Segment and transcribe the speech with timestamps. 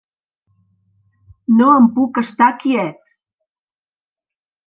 [1.57, 2.99] No em puc estar quiet.